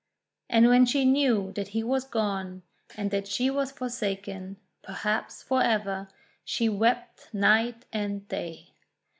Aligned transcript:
And 0.49 0.67
when 0.67 0.87
she 0.87 1.05
knew 1.05 1.51
that 1.51 1.67
he 1.67 1.83
was 1.83 2.05
gone, 2.05 2.63
and 2.97 3.11
that 3.11 3.27
she 3.27 3.51
was 3.51 3.71
forsaken, 3.71 4.57
perhaps 4.81 5.43
for 5.43 5.61
ever, 5.61 6.07
she 6.43 6.67
wept 6.67 7.31
night 7.35 7.85
and 7.93 8.27
day. 8.27 8.69